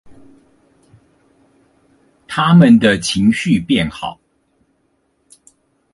[2.27, 4.19] 牠們的情緒變好